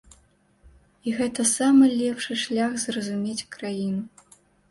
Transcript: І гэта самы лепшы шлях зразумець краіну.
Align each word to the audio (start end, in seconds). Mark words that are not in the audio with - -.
І 1.09 1.13
гэта 1.17 1.41
самы 1.57 1.85
лепшы 2.01 2.37
шлях 2.45 2.71
зразумець 2.87 3.47
краіну. 3.55 4.01